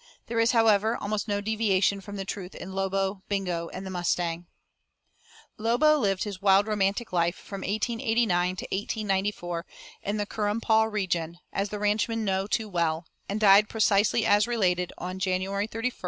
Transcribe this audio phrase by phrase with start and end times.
[0.25, 4.47] There is, however, almost no deviation from the truth in Lobo, Bingo, and the Mustang.
[5.59, 9.63] Lobo lived his wild romantic life from 1889 to 1894
[10.01, 14.91] in the Currumpaw region, as the ranchmen know too well, and died, precisely as related,
[14.97, 15.99] on January 31, 1894.